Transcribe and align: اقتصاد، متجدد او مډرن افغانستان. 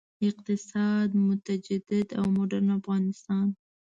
اقتصاد، 0.27 1.09
متجدد 1.29 2.07
او 2.19 2.25
مډرن 2.35 2.67
افغانستان. 2.79 3.47